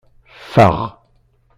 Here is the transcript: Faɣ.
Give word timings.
Faɣ. 0.53 0.75